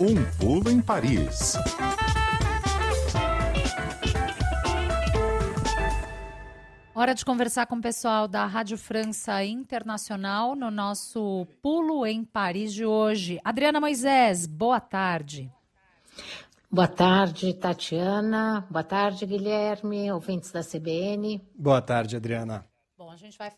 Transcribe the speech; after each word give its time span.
Um 0.00 0.14
pulo 0.38 0.70
em 0.70 0.80
Paris. 0.80 1.54
Hora 6.94 7.12
de 7.16 7.24
conversar 7.24 7.66
com 7.66 7.74
o 7.74 7.80
pessoal 7.80 8.28
da 8.28 8.46
Rádio 8.46 8.78
França 8.78 9.44
Internacional 9.44 10.54
no 10.54 10.70
nosso 10.70 11.48
Pulo 11.60 12.06
em 12.06 12.24
Paris 12.24 12.72
de 12.72 12.86
hoje. 12.86 13.40
Adriana 13.42 13.80
Moisés, 13.80 14.46
boa 14.46 14.78
tarde. 14.78 15.52
Boa 16.70 16.86
tarde, 16.86 17.52
Tatiana. 17.54 18.64
Boa 18.70 18.84
tarde, 18.84 19.26
Guilherme, 19.26 20.12
ouvintes 20.12 20.52
da 20.52 20.62
CBN. 20.62 21.44
Boa 21.56 21.82
tarde, 21.82 22.14
Adriana. 22.14 22.64
Bom, 22.96 23.10
a 23.10 23.16
gente 23.16 23.36
vai 23.36 23.50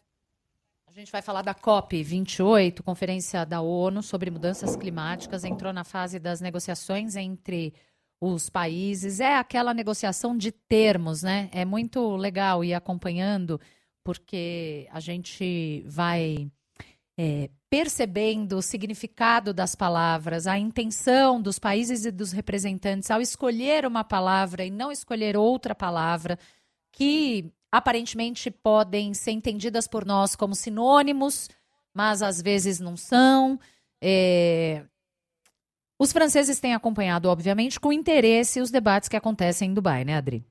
a 0.91 0.93
gente 0.93 1.13
vai 1.13 1.23
falar 1.23 1.43
da 1.43 1.55
COP 1.55 2.03
28, 2.03 2.83
Conferência 2.83 3.47
da 3.47 3.61
ONU 3.61 4.03
sobre 4.03 4.29
Mudanças 4.29 4.75
Climáticas, 4.75 5.45
entrou 5.45 5.73
na 5.73 5.85
fase 5.85 6.19
das 6.19 6.41
negociações 6.41 7.15
entre 7.15 7.73
os 8.21 8.51
países. 8.51 9.21
É 9.21 9.37
aquela 9.37 9.73
negociação 9.73 10.37
de 10.37 10.51
termos, 10.51 11.23
né? 11.23 11.49
É 11.53 11.65
muito 11.65 12.17
legal 12.17 12.65
ir 12.65 12.75
acompanhando, 12.75 13.61
porque 14.03 14.89
a 14.91 14.99
gente 14.99 15.85
vai 15.87 16.51
é, 17.17 17.49
percebendo 17.71 18.57
o 18.57 18.63
significado 18.63 19.55
das 19.55 19.77
palavras, 19.77 20.49
a 20.49 20.59
intenção 20.59 21.41
dos 21.41 21.57
países 21.57 22.05
e 22.05 22.11
dos 22.11 22.33
representantes 22.33 23.13
ao 23.13 23.21
escolher 23.21 23.87
uma 23.87 24.03
palavra 24.03 24.65
e 24.65 24.71
não 24.73 24.91
escolher 24.91 25.37
outra 25.37 25.73
palavra, 25.73 26.37
que 26.91 27.53
aparentemente 27.71 28.51
podem 28.51 29.15
ser 29.15 29.33
entendidas 29.33 29.87
por 29.87 30.05
nós 30.05 30.35
como 30.35 30.55
sinônimos, 30.55 31.49
mas 31.95 32.23
às 32.23 32.41
vezes 32.43 32.81
não 32.81 32.97
são. 32.97 33.59
É, 34.01 34.85
os 35.99 36.13
franceses 36.13 36.59
têm 36.59 36.75
acompanhado, 36.75 37.29
obviamente, 37.29 37.79
com 37.79 37.93
interesse 37.93 38.61
os 38.61 38.71
debates 38.71 39.09
que 39.09 39.17
acontecem 39.17 39.71
em 39.71 39.75
Dubai, 39.75 40.05
né, 40.05 40.17
Adri? 40.17 40.45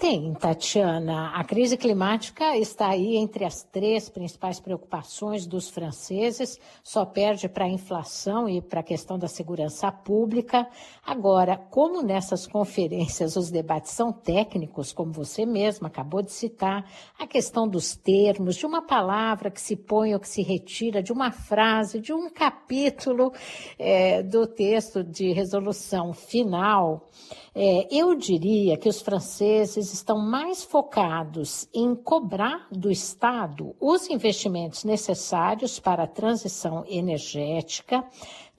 Tem, 0.00 0.32
Tatiana. 0.32 1.28
A 1.34 1.44
crise 1.44 1.76
climática 1.76 2.56
está 2.56 2.88
aí 2.88 3.16
entre 3.16 3.44
as 3.44 3.62
três 3.64 4.08
principais 4.08 4.58
preocupações 4.58 5.46
dos 5.46 5.68
franceses, 5.68 6.58
só 6.82 7.04
perde 7.04 7.50
para 7.50 7.66
a 7.66 7.68
inflação 7.68 8.48
e 8.48 8.62
para 8.62 8.80
a 8.80 8.82
questão 8.82 9.18
da 9.18 9.28
segurança 9.28 9.92
pública. 9.92 10.66
Agora, 11.04 11.58
como 11.58 12.00
nessas 12.00 12.46
conferências 12.46 13.36
os 13.36 13.50
debates 13.50 13.92
são 13.92 14.10
técnicos, 14.10 14.90
como 14.90 15.12
você 15.12 15.44
mesma 15.44 15.88
acabou 15.88 16.22
de 16.22 16.32
citar, 16.32 16.90
a 17.18 17.26
questão 17.26 17.68
dos 17.68 17.94
termos, 17.94 18.56
de 18.56 18.64
uma 18.64 18.80
palavra 18.80 19.50
que 19.50 19.60
se 19.60 19.76
põe 19.76 20.14
ou 20.14 20.20
que 20.20 20.28
se 20.30 20.40
retira, 20.40 21.02
de 21.02 21.12
uma 21.12 21.30
frase, 21.30 22.00
de 22.00 22.14
um 22.14 22.30
capítulo 22.30 23.34
é, 23.78 24.22
do 24.22 24.46
texto 24.46 25.04
de 25.04 25.30
resolução 25.30 26.14
final, 26.14 27.06
é, 27.54 27.86
eu 27.90 28.14
diria 28.14 28.78
que 28.78 28.88
os 28.88 29.02
franceses 29.02 29.89
estão 29.92 30.18
mais 30.18 30.62
focados 30.64 31.68
em 31.74 31.94
cobrar 31.94 32.66
do 32.70 32.90
Estado 32.90 33.74
os 33.80 34.08
investimentos 34.08 34.84
necessários 34.84 35.78
para 35.78 36.04
a 36.04 36.08
transição 36.08 36.84
energética, 36.86 38.04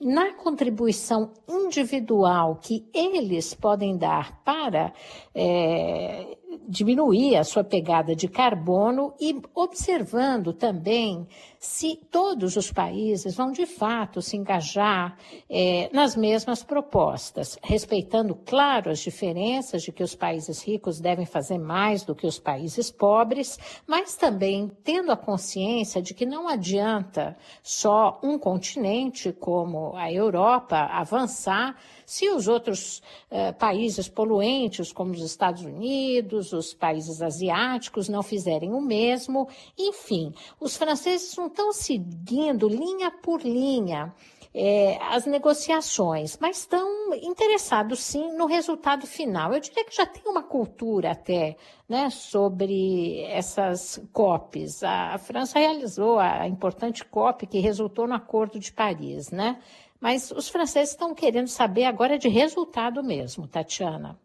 na 0.00 0.32
contribuição 0.32 1.30
individual 1.48 2.58
que 2.60 2.84
eles 2.92 3.54
podem 3.54 3.96
dar 3.96 4.42
para 4.42 4.92
é, 5.34 6.36
diminuir 6.68 7.36
a 7.36 7.44
sua 7.44 7.62
pegada 7.62 8.14
de 8.14 8.28
carbono 8.28 9.14
e 9.20 9.40
observando 9.54 10.52
também 10.52 11.26
se 11.62 11.94
todos 12.10 12.56
os 12.56 12.72
países 12.72 13.36
vão 13.36 13.52
de 13.52 13.66
fato 13.66 14.20
se 14.20 14.36
engajar 14.36 15.16
é, 15.48 15.88
nas 15.92 16.16
mesmas 16.16 16.64
propostas, 16.64 17.56
respeitando, 17.62 18.34
claro, 18.34 18.90
as 18.90 18.98
diferenças 18.98 19.84
de 19.84 19.92
que 19.92 20.02
os 20.02 20.12
países 20.12 20.60
ricos 20.60 20.98
devem 20.98 21.24
fazer 21.24 21.58
mais 21.58 22.02
do 22.02 22.16
que 22.16 22.26
os 22.26 22.36
países 22.36 22.90
pobres, 22.90 23.60
mas 23.86 24.16
também 24.16 24.72
tendo 24.82 25.12
a 25.12 25.16
consciência 25.16 26.02
de 26.02 26.14
que 26.14 26.26
não 26.26 26.48
adianta 26.48 27.36
só 27.62 28.18
um 28.24 28.36
continente 28.40 29.32
como 29.32 29.94
a 29.94 30.12
Europa 30.12 30.78
avançar 30.78 31.76
se 32.04 32.28
os 32.28 32.48
outros 32.48 33.00
eh, 33.30 33.52
países 33.52 34.08
poluentes, 34.08 34.92
como 34.92 35.12
os 35.12 35.22
Estados 35.22 35.62
Unidos, 35.62 36.52
os 36.52 36.74
países 36.74 37.22
asiáticos, 37.22 38.08
não 38.08 38.22
fizerem 38.22 38.74
o 38.74 38.80
mesmo, 38.80 39.48
enfim, 39.78 40.34
os 40.60 40.76
franceses 40.76 41.34
não 41.36 41.48
estão 41.52 41.72
seguindo 41.72 42.68
linha 42.68 43.10
por 43.10 43.42
linha 43.42 44.12
é, 44.54 44.98
as 45.02 45.24
negociações, 45.24 46.36
mas 46.38 46.58
estão 46.58 47.14
interessados 47.14 48.00
sim 48.00 48.36
no 48.36 48.46
resultado 48.46 49.06
final. 49.06 49.52
Eu 49.52 49.60
diria 49.60 49.84
que 49.84 49.96
já 49.96 50.04
tem 50.04 50.22
uma 50.26 50.42
cultura 50.42 51.12
até 51.12 51.56
né, 51.88 52.10
sobre 52.10 53.22
essas 53.22 54.02
COPs. 54.12 54.82
A, 54.82 55.14
a 55.14 55.18
França 55.18 55.58
realizou 55.58 56.18
a 56.18 56.46
importante 56.46 57.04
COP 57.04 57.46
que 57.46 57.60
resultou 57.60 58.06
no 58.06 58.14
Acordo 58.14 58.58
de 58.58 58.72
Paris, 58.72 59.30
né? 59.30 59.58
Mas 59.98 60.32
os 60.32 60.48
franceses 60.48 60.90
estão 60.90 61.14
querendo 61.14 61.46
saber 61.46 61.84
agora 61.84 62.18
de 62.18 62.28
resultado 62.28 63.02
mesmo, 63.04 63.46
Tatiana. 63.46 64.18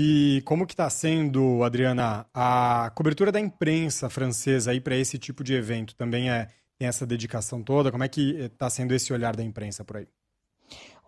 E 0.00 0.42
como 0.44 0.64
que 0.64 0.74
está 0.74 0.88
sendo, 0.88 1.64
Adriana, 1.64 2.24
a 2.32 2.88
cobertura 2.94 3.32
da 3.32 3.40
imprensa 3.40 4.08
francesa 4.08 4.70
aí 4.70 4.80
para 4.80 4.94
esse 4.94 5.18
tipo 5.18 5.42
de 5.42 5.54
evento? 5.54 5.92
Também 5.96 6.30
é, 6.30 6.46
tem 6.78 6.86
essa 6.86 7.04
dedicação 7.04 7.60
toda? 7.64 7.90
Como 7.90 8.04
é 8.04 8.08
que 8.08 8.30
está 8.42 8.70
sendo 8.70 8.94
esse 8.94 9.12
olhar 9.12 9.34
da 9.34 9.42
imprensa 9.42 9.84
por 9.84 9.96
aí? 9.96 10.06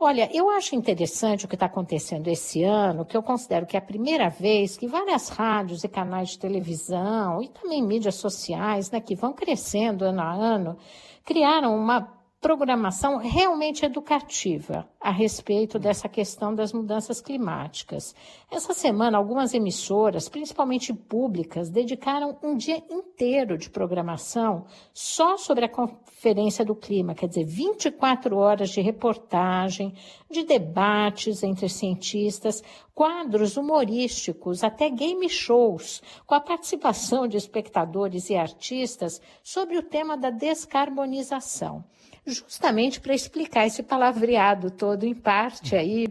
Olha, 0.00 0.28
eu 0.34 0.50
acho 0.50 0.74
interessante 0.74 1.44
o 1.44 1.48
que 1.48 1.54
está 1.54 1.66
acontecendo 1.66 2.26
esse 2.26 2.64
ano, 2.64 3.04
que 3.04 3.16
eu 3.16 3.22
considero 3.22 3.64
que 3.64 3.76
é 3.76 3.78
a 3.78 3.82
primeira 3.82 4.28
vez 4.28 4.76
que 4.76 4.88
várias 4.88 5.28
rádios 5.28 5.84
e 5.84 5.88
canais 5.88 6.30
de 6.30 6.40
televisão 6.40 7.40
e 7.40 7.48
também 7.48 7.80
mídias 7.80 8.16
sociais, 8.16 8.90
né, 8.90 9.00
que 9.00 9.14
vão 9.14 9.32
crescendo 9.32 10.04
ano 10.04 10.20
a 10.20 10.32
ano, 10.32 10.76
criaram 11.24 11.76
uma 11.76 12.19
programação 12.40 13.18
realmente 13.18 13.84
educativa 13.84 14.88
a 14.98 15.10
respeito 15.10 15.78
dessa 15.78 16.08
questão 16.08 16.54
das 16.54 16.72
mudanças 16.72 17.20
climáticas. 17.20 18.14
Essa 18.50 18.72
semana, 18.72 19.18
algumas 19.18 19.52
emissoras, 19.52 20.26
principalmente 20.26 20.92
públicas, 20.94 21.68
dedicaram 21.68 22.38
um 22.42 22.56
dia 22.56 22.82
inteiro 22.90 23.58
de 23.58 23.68
programação 23.68 24.64
só 24.94 25.36
sobre 25.36 25.66
a 25.66 25.68
Conferência 25.68 26.64
do 26.64 26.74
Clima, 26.74 27.14
quer 27.14 27.28
dizer, 27.28 27.44
24 27.44 28.34
horas 28.36 28.70
de 28.70 28.80
reportagem, 28.80 29.94
de 30.30 30.44
debates 30.44 31.42
entre 31.42 31.68
cientistas, 31.68 32.62
quadros 32.94 33.56
humorísticos, 33.56 34.62
até 34.62 34.88
game 34.88 35.28
shows, 35.28 36.00
com 36.26 36.34
a 36.34 36.41
participação 36.41 37.26
de 37.26 37.36
espectadores 37.36 38.30
e 38.30 38.36
artistas 38.36 39.20
sobre 39.42 39.76
o 39.76 39.82
tema 39.82 40.16
da 40.16 40.30
descarbonização. 40.30 41.84
Justamente 42.24 43.00
para 43.00 43.14
explicar 43.14 43.66
esse 43.66 43.82
palavreado 43.82 44.70
todo, 44.70 45.04
em 45.04 45.14
parte 45.14 45.74
aí 45.74 46.06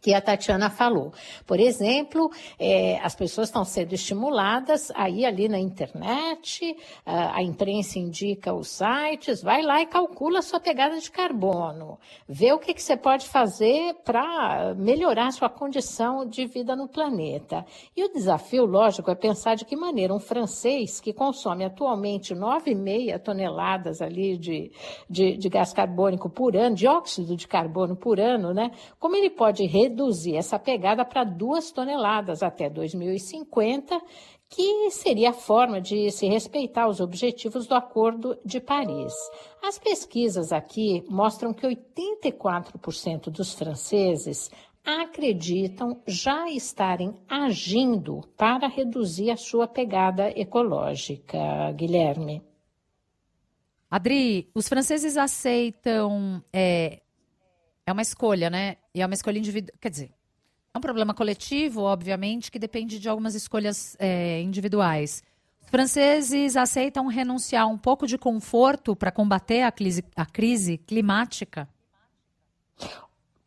que 0.00 0.14
a 0.14 0.20
Tatiana 0.20 0.70
falou. 0.70 1.12
Por 1.46 1.58
exemplo, 1.60 2.30
é, 2.58 2.98
as 3.00 3.14
pessoas 3.14 3.48
estão 3.48 3.64
sendo 3.64 3.94
estimuladas 3.94 4.90
aí 4.94 5.24
ali 5.24 5.48
na 5.48 5.58
internet, 5.58 6.76
a, 7.04 7.36
a, 7.36 7.42
imprensa 7.42 7.98
indica 7.98 8.54
os 8.54 8.68
sites, 8.68 9.42
vai 9.42 9.62
lá 9.62 9.80
e 9.82 9.86
calcula 9.86 10.38
a 10.38 10.42
sua 10.42 10.60
pegada 10.60 10.98
de 10.98 11.10
carbono, 11.10 11.98
vê 12.28 12.52
o 12.52 12.58
que, 12.58 12.74
que 12.74 12.82
você 12.82 12.96
pode 12.96 13.26
fazer 13.28 13.94
para 14.04 14.74
melhorar 14.76 15.28
a 15.28 15.32
sua 15.32 15.48
condição 15.48 16.26
de 16.26 16.46
vida 16.46 16.76
no 16.76 16.88
planeta. 16.88 17.64
E 17.96 18.04
o 18.04 18.12
desafio, 18.12 18.64
lógico, 18.64 19.10
é 19.10 19.14
pensar 19.14 19.56
de 19.56 19.64
que 19.64 19.76
maneira 19.76 20.14
um 20.14 20.20
francês 20.20 21.00
que 21.00 21.12
consome 21.12 21.64
atualmente 21.64 22.34
9,5 22.34 23.18
toneladas 23.20 24.00
ali 24.00 24.36
de, 24.36 24.70
de, 25.08 25.36
de 25.36 25.48
gás 25.48 25.72
carbônico 25.72 26.28
por 26.30 26.56
ano, 26.56 26.76
dióxido 26.76 27.36
de 27.36 27.46
carbono 27.48 27.96
por 27.96 28.20
ano, 28.20 28.52
né? 28.52 28.70
Como 28.98 29.16
ele 29.16 29.30
pode 29.30 29.66
reduzir 29.68 30.36
essa 30.36 30.58
pegada 30.58 31.04
para 31.04 31.22
duas 31.22 31.70
toneladas 31.70 32.42
até 32.42 32.68
2050, 32.68 34.00
que 34.48 34.90
seria 34.90 35.30
a 35.30 35.34
forma 35.34 35.80
de 35.80 36.10
se 36.10 36.26
respeitar 36.26 36.88
os 36.88 37.00
objetivos 37.00 37.66
do 37.66 37.74
Acordo 37.74 38.38
de 38.44 38.60
Paris. 38.60 39.12
As 39.62 39.78
pesquisas 39.78 40.52
aqui 40.52 41.04
mostram 41.08 41.52
que 41.52 41.66
84% 41.66 43.30
dos 43.30 43.52
franceses 43.52 44.50
acreditam 44.84 46.00
já 46.06 46.48
estarem 46.48 47.14
agindo 47.28 48.22
para 48.36 48.66
reduzir 48.66 49.30
a 49.30 49.36
sua 49.36 49.68
pegada 49.68 50.30
ecológica, 50.30 51.38
Guilherme. 51.72 52.42
Adri, 53.90 54.50
os 54.54 54.68
franceses 54.68 55.16
aceitam 55.16 56.42
é, 56.52 57.00
é 57.86 57.92
uma 57.92 58.02
escolha, 58.02 58.50
né? 58.50 58.76
E 58.98 59.00
é 59.00 59.06
uma 59.06 59.14
escolha 59.14 59.38
individual. 59.38 59.78
Quer 59.80 59.90
dizer, 59.90 60.10
é 60.74 60.78
um 60.78 60.80
problema 60.80 61.14
coletivo, 61.14 61.82
obviamente, 61.82 62.50
que 62.50 62.58
depende 62.58 62.98
de 62.98 63.08
algumas 63.08 63.36
escolhas 63.36 63.96
é, 63.96 64.40
individuais. 64.42 65.22
Os 65.62 65.68
Franceses 65.70 66.56
aceitam 66.56 67.06
renunciar 67.06 67.68
um 67.68 67.78
pouco 67.78 68.08
de 68.08 68.18
conforto 68.18 68.96
para 68.96 69.12
combater 69.12 69.62
a 69.62 69.70
crise, 69.70 70.04
a 70.16 70.26
crise 70.26 70.78
climática? 70.78 71.68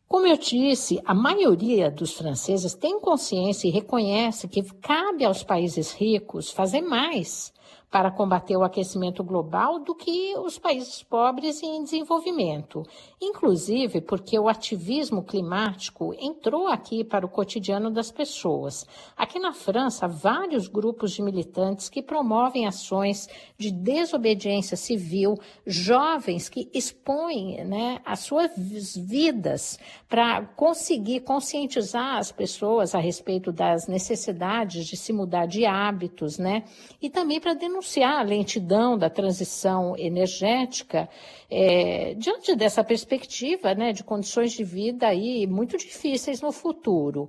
Como 0.08 0.26
eu 0.26 0.38
disse, 0.38 1.00
a 1.04 1.14
maioria 1.14 1.90
dos 1.90 2.14
franceses 2.14 2.74
tem 2.74 3.00
consciência 3.00 3.68
e 3.68 3.70
reconhece 3.70 4.46
que 4.48 4.62
cabe 4.62 5.24
aos 5.24 5.42
países 5.42 5.92
ricos 5.92 6.50
fazer 6.50 6.80
mais 6.80 7.52
para 7.92 8.10
combater 8.10 8.56
o 8.56 8.64
aquecimento 8.64 9.22
global 9.22 9.78
do 9.78 9.94
que 9.94 10.34
os 10.38 10.58
países 10.58 11.02
pobres 11.02 11.62
em 11.62 11.84
desenvolvimento. 11.84 12.82
Inclusive 13.20 14.00
porque 14.00 14.38
o 14.38 14.48
ativismo 14.48 15.22
climático 15.22 16.14
entrou 16.18 16.68
aqui 16.68 17.04
para 17.04 17.26
o 17.26 17.28
cotidiano 17.28 17.90
das 17.90 18.10
pessoas. 18.10 18.86
Aqui 19.14 19.38
na 19.38 19.52
França, 19.52 20.08
vários 20.08 20.68
grupos 20.68 21.12
de 21.12 21.20
militantes 21.20 21.90
que 21.90 22.02
promovem 22.02 22.66
ações 22.66 23.28
de 23.58 23.70
desobediência 23.70 24.76
civil, 24.76 25.38
jovens 25.66 26.48
que 26.48 26.70
expõem 26.72 27.62
né, 27.62 28.00
as 28.06 28.20
suas 28.20 28.52
vidas 28.96 29.78
para 30.08 30.46
conseguir 30.56 31.20
conscientizar 31.20 32.16
as 32.16 32.32
pessoas 32.32 32.94
a 32.94 32.98
respeito 32.98 33.52
das 33.52 33.86
necessidades 33.86 34.86
de 34.86 34.96
se 34.96 35.12
mudar 35.12 35.44
de 35.44 35.66
hábitos, 35.66 36.38
né? 36.38 36.64
E 37.00 37.10
também 37.10 37.38
para 37.38 37.52
denunciar 37.52 37.81
denunciar 37.82 38.20
a 38.20 38.22
lentidão 38.22 38.96
da 38.96 39.10
transição 39.10 39.96
energética 39.98 41.08
é, 41.50 42.14
diante 42.14 42.54
dessa 42.54 42.84
perspectiva 42.84 43.74
né, 43.74 43.92
de 43.92 44.04
condições 44.04 44.52
de 44.52 44.62
vida 44.62 45.08
aí 45.08 45.46
muito 45.46 45.76
difíceis 45.76 46.40
no 46.40 46.52
futuro. 46.52 47.28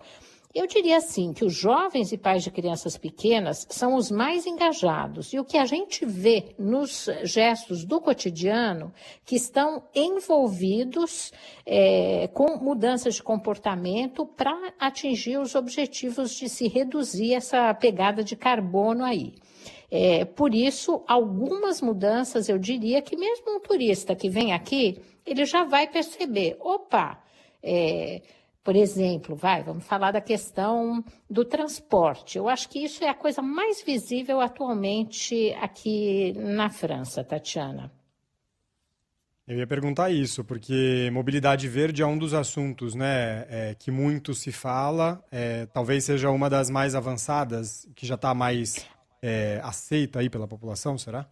Eu 0.53 0.67
diria 0.67 0.97
assim 0.97 1.33
que 1.33 1.43
os 1.43 1.55
jovens 1.55 2.11
e 2.11 2.17
pais 2.17 2.43
de 2.43 2.51
crianças 2.51 2.95
pequenas 2.95 3.65
são 3.71 3.95
os 3.95 4.11
mais 4.11 4.45
engajados 4.45 5.33
e 5.33 5.39
o 5.39 5.43
que 5.43 5.57
a 5.57 5.65
gente 5.65 6.05
vê 6.05 6.53
nos 6.59 7.09
gestos 7.23 7.83
do 7.83 7.99
cotidiano 7.99 8.93
que 9.25 9.35
estão 9.35 9.81
envolvidos 9.95 11.33
é, 11.65 12.27
com 12.27 12.57
mudanças 12.57 13.15
de 13.15 13.23
comportamento 13.23 14.27
para 14.27 14.71
atingir 14.79 15.39
os 15.39 15.55
objetivos 15.55 16.35
de 16.35 16.47
se 16.47 16.67
reduzir 16.67 17.33
essa 17.33 17.73
pegada 17.73 18.23
de 18.23 18.35
carbono 18.35 19.03
aí. 19.03 19.33
É, 19.95 20.25
por 20.25 20.55
isso, 20.55 21.03
algumas 21.07 21.79
mudanças, 21.79 22.49
eu 22.49 22.57
diria 22.57 22.99
que 22.99 23.15
mesmo 23.15 23.55
um 23.55 23.59
turista 23.59 24.15
que 24.15 24.27
vem 24.27 24.51
aqui, 24.51 24.99
ele 25.23 25.45
já 25.45 25.65
vai 25.65 25.87
perceber, 25.87 26.57
opa, 26.59 27.23
é, 27.61 28.23
por 28.63 28.75
exemplo, 28.75 29.35
vai, 29.35 29.61
vamos 29.61 29.85
falar 29.85 30.09
da 30.09 30.19
questão 30.19 31.05
do 31.29 31.45
transporte. 31.45 32.39
Eu 32.39 32.49
acho 32.49 32.69
que 32.69 32.83
isso 32.83 33.03
é 33.03 33.09
a 33.09 33.13
coisa 33.13 33.39
mais 33.43 33.83
visível 33.83 34.41
atualmente 34.41 35.53
aqui 35.61 36.33
na 36.37 36.71
França, 36.71 37.23
Tatiana. 37.23 37.91
Eu 39.45 39.59
ia 39.59 39.67
perguntar 39.67 40.09
isso, 40.09 40.43
porque 40.43 41.11
mobilidade 41.13 41.67
verde 41.67 42.01
é 42.01 42.05
um 42.07 42.17
dos 42.17 42.33
assuntos 42.33 42.95
né, 42.95 43.45
é, 43.47 43.75
que 43.77 43.91
muito 43.91 44.33
se 44.33 44.51
fala, 44.51 45.23
é, 45.29 45.67
talvez 45.67 46.05
seja 46.05 46.31
uma 46.31 46.49
das 46.49 46.67
mais 46.69 46.95
avançadas, 46.95 47.87
que 47.93 48.07
já 48.07 48.15
está 48.15 48.33
mais 48.33 48.87
é, 49.23 49.61
aceita 49.63 50.19
aí 50.19 50.29
pela 50.29 50.45
população, 50.47 50.97
será? 50.97 51.25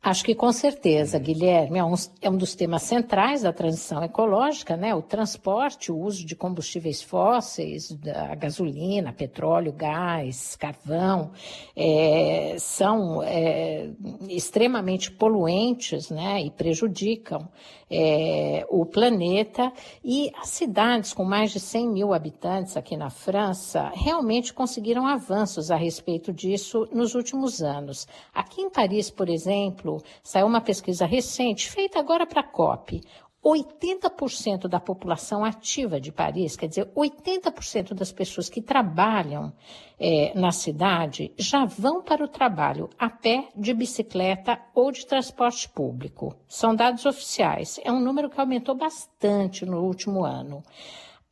Acho 0.00 0.24
que 0.24 0.34
com 0.34 0.52
certeza, 0.52 1.18
Guilherme, 1.18 1.80
é 1.80 1.84
um, 1.84 1.94
é 2.22 2.30
um, 2.30 2.36
dos 2.36 2.54
temas 2.54 2.82
centrais 2.82 3.42
da 3.42 3.52
transição 3.52 4.02
ecológica, 4.02 4.76
né? 4.76 4.94
O 4.94 5.02
transporte, 5.02 5.90
o 5.90 5.98
uso 5.98 6.24
de 6.24 6.36
combustíveis 6.36 7.02
fósseis, 7.02 7.98
a 8.14 8.34
gasolina, 8.36 9.12
petróleo, 9.12 9.72
gás, 9.72 10.54
carvão, 10.54 11.32
é, 11.74 12.54
são 12.60 13.24
é, 13.24 13.90
extremamente 14.28 15.10
poluentes, 15.10 16.10
né? 16.10 16.42
E 16.42 16.50
prejudicam 16.52 17.48
é, 17.90 18.64
o 18.70 18.86
planeta. 18.86 19.72
E 20.04 20.30
as 20.40 20.50
cidades 20.50 21.12
com 21.12 21.24
mais 21.24 21.50
de 21.50 21.58
100 21.58 21.88
mil 21.88 22.14
habitantes 22.14 22.76
aqui 22.76 22.96
na 22.96 23.10
França 23.10 23.90
realmente 23.94 24.52
conseguiram 24.52 25.06
avanços 25.06 25.72
a 25.72 25.76
respeito 25.76 26.32
disso 26.32 26.88
nos 26.92 27.16
últimos 27.16 27.62
anos. 27.62 28.06
Aqui 28.32 28.60
em 28.60 28.70
Paris, 28.70 29.10
por 29.10 29.28
exemplo, 29.28 29.87
saiu 30.22 30.46
uma 30.46 30.60
pesquisa 30.60 31.06
recente, 31.06 31.70
feita 31.70 31.98
agora 31.98 32.26
para 32.26 32.40
a 32.40 32.44
COP. 32.44 33.00
80% 33.44 34.66
da 34.66 34.80
população 34.80 35.44
ativa 35.44 36.00
de 36.00 36.10
Paris, 36.10 36.56
quer 36.56 36.66
dizer, 36.66 36.86
80% 36.94 37.94
das 37.94 38.12
pessoas 38.12 38.48
que 38.48 38.60
trabalham 38.60 39.52
é, 39.98 40.32
na 40.34 40.50
cidade 40.50 41.32
já 41.38 41.64
vão 41.64 42.02
para 42.02 42.24
o 42.24 42.28
trabalho 42.28 42.90
a 42.98 43.08
pé, 43.08 43.48
de 43.54 43.72
bicicleta 43.72 44.60
ou 44.74 44.90
de 44.90 45.06
transporte 45.06 45.68
público. 45.68 46.34
São 46.48 46.74
dados 46.74 47.06
oficiais. 47.06 47.80
É 47.84 47.92
um 47.92 48.00
número 48.00 48.28
que 48.28 48.40
aumentou 48.40 48.74
bastante 48.74 49.64
no 49.64 49.82
último 49.82 50.24
ano. 50.24 50.62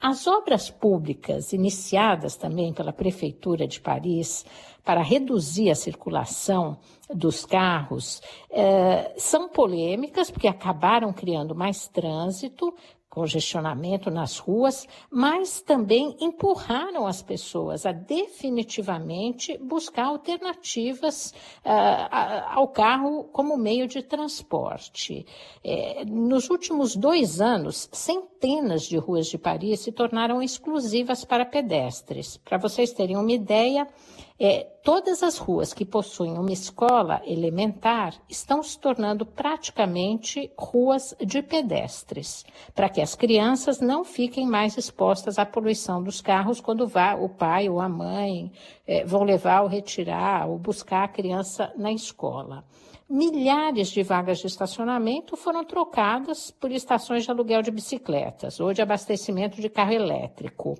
As 0.00 0.26
obras 0.26 0.68
públicas 0.70 1.52
iniciadas 1.52 2.36
também 2.36 2.72
pela 2.72 2.92
Prefeitura 2.92 3.66
de 3.66 3.80
Paris 3.80 4.44
para 4.84 5.02
reduzir 5.02 5.70
a 5.70 5.74
circulação 5.74 6.78
dos 7.12 7.46
carros 7.46 8.20
eh, 8.50 9.14
são 9.16 9.48
polêmicas, 9.48 10.30
porque 10.30 10.46
acabaram 10.46 11.12
criando 11.12 11.54
mais 11.54 11.88
trânsito, 11.88 12.74
congestionamento 13.16 14.10
nas 14.10 14.36
ruas, 14.36 14.86
mas 15.10 15.62
também 15.62 16.14
empurraram 16.20 17.06
as 17.06 17.22
pessoas 17.22 17.86
a 17.86 17.92
definitivamente 17.92 19.56
buscar 19.56 20.08
alternativas 20.08 21.32
uh, 21.64 22.50
ao 22.50 22.68
carro 22.68 23.24
como 23.32 23.56
meio 23.56 23.88
de 23.88 24.02
transporte. 24.02 25.24
É, 25.64 26.04
nos 26.04 26.50
últimos 26.50 26.94
dois 26.94 27.40
anos, 27.40 27.88
centenas 27.90 28.82
de 28.82 28.98
ruas 28.98 29.28
de 29.28 29.38
Paris 29.38 29.80
se 29.80 29.92
tornaram 29.92 30.42
exclusivas 30.42 31.24
para 31.24 31.46
pedestres. 31.46 32.36
Para 32.36 32.58
vocês 32.58 32.92
terem 32.92 33.16
uma 33.16 33.32
ideia, 33.32 33.88
é, 34.38 34.64
todas 34.82 35.22
as 35.22 35.38
ruas 35.38 35.72
que 35.72 35.84
possuem 35.84 36.38
uma 36.38 36.52
escola 36.52 37.22
elementar 37.24 38.14
estão 38.28 38.62
se 38.62 38.78
tornando 38.78 39.24
praticamente 39.24 40.50
ruas 40.58 41.14
de 41.18 41.42
pedestres, 41.42 42.44
para 42.74 42.88
que 42.88 43.00
as 43.00 43.14
crianças 43.14 43.80
não 43.80 44.04
fiquem 44.04 44.46
mais 44.46 44.76
expostas 44.76 45.38
à 45.38 45.46
poluição 45.46 46.02
dos 46.02 46.20
carros 46.20 46.60
quando 46.60 46.86
vá, 46.86 47.14
o 47.14 47.28
pai 47.28 47.68
ou 47.68 47.80
a 47.80 47.88
mãe 47.88 48.52
é, 48.86 49.04
vão 49.04 49.22
levar 49.22 49.62
ou 49.62 49.68
retirar 49.68 50.48
ou 50.48 50.58
buscar 50.58 51.04
a 51.04 51.08
criança 51.08 51.72
na 51.76 51.90
escola. 51.90 52.62
Milhares 53.08 53.88
de 53.88 54.02
vagas 54.02 54.40
de 54.40 54.48
estacionamento 54.48 55.36
foram 55.36 55.64
trocadas 55.64 56.50
por 56.50 56.72
estações 56.72 57.22
de 57.22 57.30
aluguel 57.30 57.62
de 57.62 57.70
bicicletas 57.70 58.58
ou 58.58 58.72
de 58.72 58.82
abastecimento 58.82 59.60
de 59.60 59.68
carro 59.68 59.92
elétrico. 59.92 60.74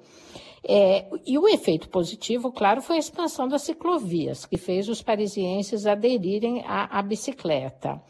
É, 0.69 1.07
e 1.25 1.39
o 1.39 1.47
efeito 1.47 1.89
positivo, 1.89 2.51
claro, 2.51 2.83
foi 2.83 2.97
a 2.97 2.99
expansão 2.99 3.47
das 3.47 3.63
ciclovias, 3.63 4.45
que 4.45 4.59
fez 4.59 4.89
os 4.89 5.01
parisienses 5.01 5.87
aderirem 5.87 6.65
à, 6.67 6.99
à 6.99 7.03
bicicleta. 7.03 8.03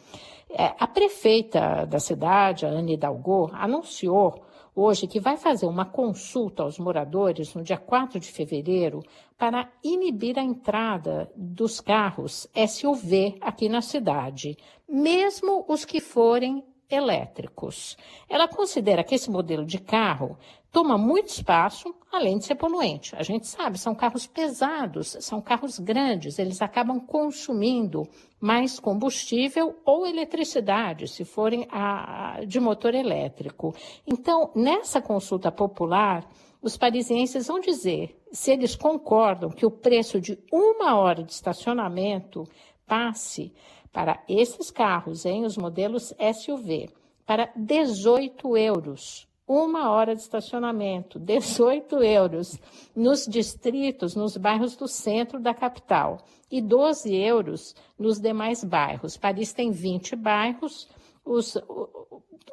É, 0.49 0.75
a 0.79 0.87
prefeita 0.87 1.85
da 1.85 1.99
cidade, 1.99 2.65
a 2.65 2.71
Anne 2.71 2.95
Hidalgo, 2.95 3.51
anunciou 3.53 4.43
hoje 4.75 5.07
que 5.07 5.21
vai 5.21 5.37
fazer 5.37 5.67
uma 5.67 5.85
consulta 5.85 6.63
aos 6.63 6.79
moradores 6.79 7.55
no 7.55 7.63
dia 7.63 7.77
4 7.77 8.19
de 8.19 8.29
fevereiro 8.29 9.03
para 9.37 9.71
inibir 9.85 10.39
a 10.39 10.43
entrada 10.43 11.31
dos 11.37 11.79
carros 11.79 12.49
SUV 12.55 13.37
aqui 13.41 13.69
na 13.69 13.83
cidade, 13.83 14.57
mesmo 14.89 15.63
os 15.69 15.85
que 15.85 16.01
forem 16.01 16.65
elétricos. 16.91 17.97
Ela 18.29 18.49
considera 18.49 19.05
que 19.05 19.15
esse 19.15 19.31
modelo 19.31 19.65
de 19.65 19.79
carro 19.79 20.39
toma 20.71 20.99
muito 20.99 21.29
espaço, 21.29 21.95
além 22.13 22.39
de 22.39 22.45
ser 22.45 22.55
poluente. 22.55 23.17
A 23.17 23.23
gente 23.23 23.47
sabe, 23.47 23.79
são 23.79 23.95
carros 23.95 24.27
pesados, 24.27 25.17
são 25.21 25.41
carros 25.41 25.79
grandes, 25.79 26.39
eles 26.39 26.61
acabam 26.61 27.01
consumindo 27.01 28.07
mais 28.39 28.79
combustível 28.79 29.75
ou 29.85 30.07
eletricidade, 30.07 31.09
se 31.09 31.25
forem 31.25 31.67
a, 31.71 32.41
de 32.47 32.61
motor 32.61 32.95
elétrico. 32.95 33.75
Então, 34.07 34.51
nessa 34.55 35.01
consulta 35.01 35.51
popular, 35.51 36.29
os 36.61 36.77
parisienses 36.77 37.47
vão 37.47 37.61
dizer 37.61 38.21
se 38.31 38.51
eles 38.51 38.77
concordam 38.77 39.51
que 39.51 39.65
o 39.65 39.71
preço 39.71 40.21
de 40.21 40.39
uma 40.53 40.97
hora 40.97 41.23
de 41.23 41.33
estacionamento 41.33 42.45
passe 42.87 43.53
para 43.97 44.23
esses 44.29 44.71
carros 44.71 45.25
em 45.25 45.47
os 45.47 45.57
modelos 45.57 46.13
SUV 46.35 46.91
para 47.25 47.51
18 47.57 48.55
euros 48.55 49.27
uma 49.49 49.91
hora 49.91 50.15
de 50.15 50.21
estacionamento, 50.21 51.17
18 51.19 52.03
euros 52.03 52.59
nos 52.95 53.25
distritos, 53.25 54.15
nos 54.15 54.37
bairros 54.37 54.77
do 54.77 54.87
centro 54.87 55.41
da 55.41 55.55
capital 55.55 56.19
e 56.51 56.61
12 56.61 57.15
euros 57.17 57.75
nos 57.99 58.21
demais 58.21 58.63
bairros. 58.63 59.17
Paris 59.17 59.55
tem 59.55 59.71
20 59.71 60.15
bairros, 60.15 60.87
os 61.25 61.57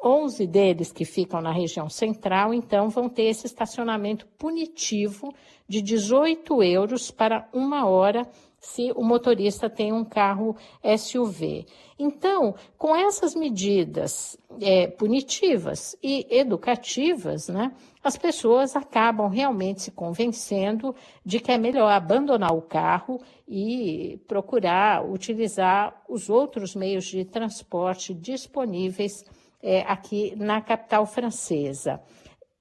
11 0.02 0.46
deles 0.46 0.92
que 0.92 1.04
ficam 1.04 1.42
na 1.42 1.52
região 1.52 1.90
central, 1.90 2.54
então 2.54 2.88
vão 2.88 3.06
ter 3.06 3.24
esse 3.24 3.44
estacionamento 3.44 4.26
punitivo 4.38 5.30
de 5.68 5.82
18 5.82 6.62
euros 6.62 7.10
para 7.10 7.46
uma 7.52 7.86
hora 7.86 8.26
se 8.64 8.90
o 8.96 9.04
motorista 9.04 9.68
tem 9.68 9.92
um 9.92 10.04
carro 10.04 10.56
SUV. 10.98 11.66
Então, 11.98 12.54
com 12.78 12.96
essas 12.96 13.34
medidas 13.34 14.38
é, 14.60 14.86
punitivas 14.86 15.96
e 16.02 16.26
educativas, 16.30 17.48
né, 17.48 17.72
as 18.02 18.16
pessoas 18.16 18.74
acabam 18.74 19.28
realmente 19.28 19.82
se 19.82 19.90
convencendo 19.90 20.94
de 21.24 21.38
que 21.40 21.52
é 21.52 21.58
melhor 21.58 21.90
abandonar 21.90 22.52
o 22.54 22.62
carro 22.62 23.20
e 23.46 24.18
procurar 24.26 25.04
utilizar 25.08 26.02
os 26.08 26.30
outros 26.30 26.74
meios 26.74 27.04
de 27.04 27.24
transporte 27.24 28.14
disponíveis 28.14 29.24
é, 29.62 29.82
aqui 29.82 30.34
na 30.36 30.60
capital 30.60 31.06
francesa 31.06 32.00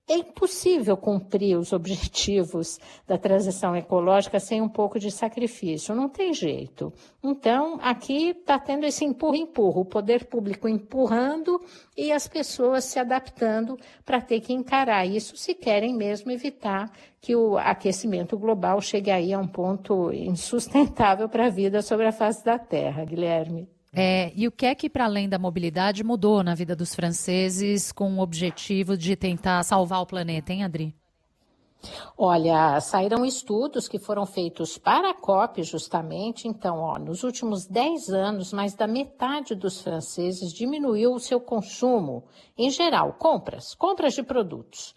é 0.08 0.18
impossível 0.18 0.98
cumprir 0.98 1.58
os 1.58 1.72
objetivos 1.72 2.78
da 3.08 3.18
transição 3.18 3.76
ecológica 3.76 4.40
sem 4.40 4.62
um 4.62 4.68
pouco 4.68 5.00
de 5.00 5.10
sacrifício, 5.10 5.96
não 5.96 6.10
tem 6.10 6.34
jeito. 6.34 6.92
Então, 7.24 7.80
aqui 7.82 8.30
está 8.32 8.60
tendo 8.60 8.86
esse 8.86 9.06
empurra-empurra, 9.06 9.80
o 9.80 9.86
poder 9.86 10.26
público 10.26 10.68
empurrando 10.68 11.60
e 11.96 12.12
as 12.12 12.28
pessoas 12.28 12.84
se 12.84 13.00
adaptando 13.00 13.78
para 14.06 14.20
ter 14.20 14.42
que 14.42 14.52
encarar 14.52 15.06
isso 15.06 15.38
se 15.38 15.54
querem 15.54 15.96
mesmo 15.96 16.32
evitar 16.32 16.92
que 17.22 17.36
o 17.36 17.58
aquecimento 17.58 18.38
global 18.38 18.82
chegue 18.82 19.10
aí 19.10 19.34
a 19.34 19.40
um 19.40 19.48
ponto 19.48 20.12
insustentável 20.12 21.30
para 21.30 21.46
a 21.46 21.50
vida 21.50 21.82
sobre 21.82 22.06
a 22.06 22.12
face 22.12 22.44
da 22.44 22.60
Terra, 22.60 23.06
Guilherme. 23.06 23.73
É, 23.94 24.32
e 24.36 24.48
o 24.48 24.52
que 24.52 24.66
é 24.66 24.74
que, 24.74 24.90
para 24.90 25.06
além 25.06 25.30
da 25.30 25.38
mobilidade, 25.38 26.04
mudou 26.04 26.44
na 26.44 26.56
vida 26.56 26.76
dos 26.76 26.96
franceses 26.96 27.92
com 27.92 28.18
o 28.18 28.22
objetivo 28.22 28.98
de 28.98 29.16
tentar 29.16 29.62
salvar 29.64 30.02
o 30.02 30.06
planeta, 30.06 30.52
hein, 30.52 30.64
Adri? 30.64 30.96
Olha, 32.18 32.80
saíram 32.80 33.26
estudos 33.26 33.88
que 33.88 34.00
foram 34.00 34.26
feitos 34.26 34.78
para 34.78 35.12
a 35.12 35.14
COP, 35.14 35.62
justamente. 35.64 36.48
Então, 36.48 36.80
ó, 36.80 36.98
nos 36.98 37.24
últimos 37.24 37.66
10 37.66 38.10
anos, 38.10 38.54
mais 38.54 38.74
da 38.74 38.88
metade 38.88 39.54
dos 39.54 39.82
franceses 39.82 40.54
diminuiu 40.54 41.14
o 41.14 41.20
seu 41.20 41.40
consumo, 41.40 42.24
em 42.58 42.70
geral, 42.70 43.14
compras, 43.14 43.76
compras 43.76 44.14
de 44.14 44.24
produtos. 44.24 44.96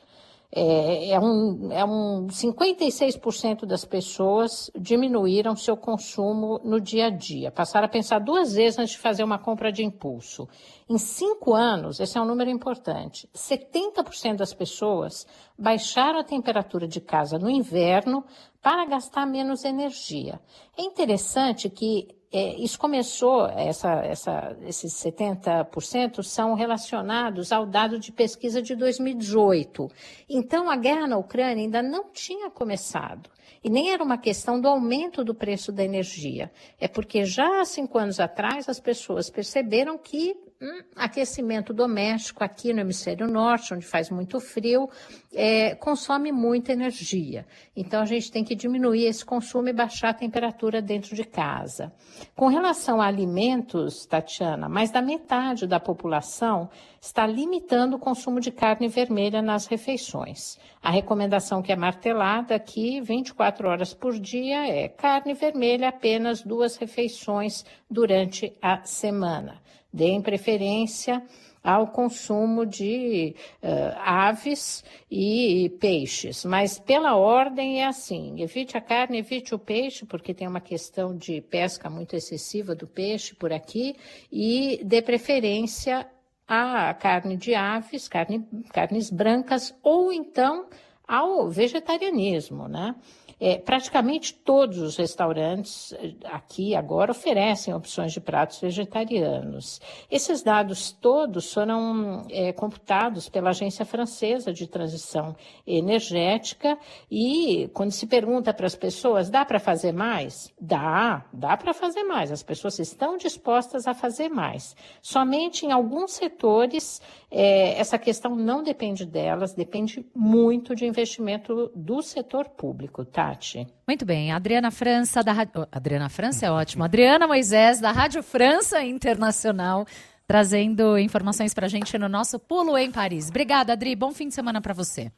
É, 0.52 1.10
é, 1.10 1.20
um, 1.20 1.72
é 1.72 1.84
um 1.84 2.28
56% 2.28 3.66
das 3.66 3.84
pessoas 3.84 4.70
diminuíram 4.78 5.56
seu 5.56 5.76
consumo 5.76 6.60
no 6.64 6.80
dia 6.80 7.06
a 7.06 7.10
dia, 7.10 7.50
passaram 7.50 7.86
a 7.86 7.90
pensar 7.90 8.20
duas 8.20 8.54
vezes 8.54 8.78
antes 8.78 8.92
de 8.92 8.98
fazer 8.98 9.24
uma 9.24 9.38
compra 9.38 9.72
de 9.72 9.84
impulso. 9.84 10.48
Em 10.88 10.98
cinco 10.98 11.52
anos, 11.52 11.98
esse 11.98 12.16
é 12.16 12.20
um 12.20 12.24
número 12.24 12.48
importante, 12.48 13.28
70% 13.34 14.36
das 14.36 14.54
pessoas 14.54 15.26
baixaram 15.58 16.20
a 16.20 16.24
temperatura 16.24 16.86
de 16.86 17.00
casa 17.00 17.38
no 17.38 17.50
inverno 17.50 18.24
para 18.62 18.84
gastar 18.86 19.26
menos 19.26 19.64
energia. 19.64 20.40
É 20.76 20.82
interessante 20.82 21.68
que 21.68 22.15
é, 22.33 22.56
isso 22.56 22.78
começou, 22.78 23.47
essa, 23.47 23.92
essa, 24.04 24.56
esses 24.66 24.92
70% 24.92 26.23
são 26.23 26.54
relacionados 26.54 27.52
ao 27.52 27.64
dado 27.64 27.99
de 27.99 28.11
pesquisa 28.11 28.61
de 28.61 28.75
2018. 28.75 29.88
Então, 30.28 30.68
a 30.68 30.76
guerra 30.76 31.06
na 31.06 31.16
Ucrânia 31.16 31.62
ainda 31.64 31.83
não 31.83 32.11
tinha 32.11 32.50
começado. 32.50 33.30
E 33.62 33.71
nem 33.71 33.90
era 33.90 34.02
uma 34.02 34.18
questão 34.18 34.61
do 34.61 34.68
aumento 34.68 35.25
do 35.25 35.35
preço 35.35 35.73
da 35.73 35.85
energia. 35.85 36.52
É 36.78 36.87
porque 36.87 37.25
já 37.25 37.61
há 37.61 37.64
cinco 37.64 37.99
anos 37.99 38.21
atrás 38.21 38.68
as 38.68 38.80
pessoas 38.80 39.30
perceberam 39.30 39.97
que 39.97 40.37
hum, 40.60 40.82
aquecimento 40.94 41.72
doméstico 41.72 42.42
aqui 42.42 42.72
no 42.72 42.80
hemisfério 42.80 43.26
norte, 43.26 43.75
onde 43.75 43.86
faz 43.86 44.10
muito 44.10 44.40
frio, 44.40 44.88
é, 45.34 45.75
consome 45.75 46.32
muita 46.32 46.72
energia. 46.72 47.46
Então 47.75 48.02
a 48.02 48.06
gente 48.06 48.30
tem 48.30 48.44
que 48.44 48.54
diminuir 48.54 49.04
esse 49.04 49.25
consumo 49.25 49.68
e 49.68 49.72
baixar 49.72 50.10
a 50.10 50.14
temperatura 50.14 50.80
dentro 50.80 51.14
de 51.14 51.25
casa. 51.25 51.92
Com 52.34 52.48
relação 52.48 53.00
a 53.00 53.06
alimentos, 53.06 54.06
Tatiana, 54.06 54.68
mais 54.68 54.90
da 54.90 55.02
metade 55.02 55.66
da 55.66 55.78
população 55.78 56.70
está 57.00 57.26
limitando 57.26 57.96
o 57.96 58.00
consumo 58.00 58.40
de 58.40 58.50
carne 58.50 58.88
vermelha 58.88 59.40
nas 59.40 59.66
refeições. 59.66 60.58
A 60.82 60.90
recomendação 60.90 61.62
que 61.62 61.72
é 61.72 61.76
martelada 61.76 62.54
aqui, 62.54 63.00
24 63.00 63.68
horas 63.68 63.94
por 63.94 64.18
dia, 64.18 64.66
é 64.66 64.88
carne 64.88 65.34
vermelha 65.34 65.88
apenas 65.88 66.42
duas 66.42 66.76
refeições 66.76 67.64
durante 67.88 68.56
a 68.60 68.82
semana. 68.82 69.60
Deem 69.96 70.20
preferência 70.20 71.22
ao 71.64 71.86
consumo 71.88 72.66
de 72.66 73.34
uh, 73.62 73.98
aves 73.98 74.84
e 75.10 75.74
peixes. 75.80 76.44
Mas 76.44 76.78
pela 76.78 77.16
ordem 77.16 77.80
é 77.80 77.86
assim: 77.86 78.42
evite 78.42 78.76
a 78.76 78.80
carne, 78.80 79.18
evite 79.18 79.54
o 79.54 79.58
peixe, 79.58 80.04
porque 80.04 80.34
tem 80.34 80.46
uma 80.46 80.60
questão 80.60 81.16
de 81.16 81.40
pesca 81.40 81.88
muito 81.88 82.14
excessiva 82.14 82.74
do 82.74 82.86
peixe 82.86 83.34
por 83.34 83.54
aqui, 83.54 83.96
e 84.30 84.80
dê 84.84 85.00
preferência 85.00 86.06
à 86.46 86.92
carne 86.92 87.38
de 87.38 87.54
aves, 87.54 88.06
carne, 88.06 88.46
carnes 88.74 89.10
brancas, 89.10 89.74
ou 89.82 90.12
então 90.12 90.68
ao 91.06 91.48
vegetarianismo, 91.48 92.68
né? 92.68 92.94
É, 93.38 93.58
praticamente 93.58 94.32
todos 94.32 94.78
os 94.78 94.96
restaurantes 94.96 95.92
eh, 95.92 96.14
aqui 96.25 96.75
agora 96.75 97.10
oferecem 97.10 97.75
opções 97.75 98.10
de 98.14 98.18
pratos 98.18 98.58
vegetarianos. 98.58 99.78
Esses 100.10 100.42
dados 100.42 100.90
todos 100.90 101.52
foram 101.52 102.26
é, 102.30 102.50
computados 102.54 103.28
pela 103.28 103.50
Agência 103.50 103.84
Francesa 103.84 104.54
de 104.54 104.66
Transição 104.66 105.36
Energética 105.66 106.78
e 107.10 107.68
quando 107.75 107.90
se 107.90 108.06
pergunta 108.06 108.54
para 108.54 108.64
as 108.64 108.75
pessoas, 108.75 109.28
dá 109.28 109.44
para 109.44 109.60
fazer 109.60 109.92
mais? 109.92 110.50
Dá, 110.58 111.26
dá 111.30 111.58
para 111.58 111.75
fazer 111.75 112.04
mais. 112.04 112.32
As 112.32 112.42
pessoas 112.42 112.78
estão 112.78 113.18
dispostas 113.18 113.86
a 113.86 113.92
fazer 113.92 114.30
mais. 114.30 114.75
Somente 115.02 115.66
em 115.66 115.72
alguns 115.72 116.12
setores 116.12 117.02
é, 117.30 117.78
essa 117.78 117.98
questão 117.98 118.34
não 118.34 118.62
depende 118.62 119.04
delas, 119.04 119.52
depende 119.52 120.06
muito 120.14 120.75
de 120.75 120.86
investimento 121.00 121.70
do 121.74 122.02
setor 122.02 122.48
público, 122.48 123.04
Tati. 123.04 123.66
Muito 123.86 124.04
bem. 124.04 124.32
Adriana 124.32 124.70
França, 124.70 125.22
da 125.22 125.32
Rádio... 125.32 125.66
Adriana 125.70 126.08
França 126.08 126.46
é 126.46 126.50
ótimo. 126.50 126.84
Adriana 126.84 127.26
Moisés, 127.26 127.80
da 127.80 127.92
Rádio 127.92 128.22
França 128.22 128.82
Internacional, 128.82 129.86
trazendo 130.26 130.98
informações 130.98 131.52
para 131.52 131.66
a 131.66 131.68
gente 131.68 131.96
no 131.98 132.08
nosso 132.08 132.38
Pulo 132.38 132.76
em 132.78 132.90
Paris. 132.90 133.28
Obrigada, 133.28 133.74
Adri. 133.74 133.94
Bom 133.94 134.12
fim 134.12 134.28
de 134.28 134.34
semana 134.34 134.60
para 134.60 134.72
você. 134.72 135.12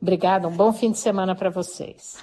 Obrigada, 0.00 0.48
um 0.48 0.54
bom 0.54 0.72
fim 0.72 0.90
de 0.90 0.98
semana 0.98 1.34
para 1.34 1.48
vocês. 1.48 2.18